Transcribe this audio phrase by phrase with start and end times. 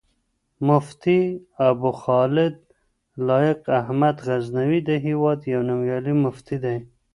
[0.67, 1.19] مفتي
[1.69, 2.55] ابوخالد
[3.27, 6.77] لائق احمد غزنوي، د هېواد يو نوميالی مفتی دی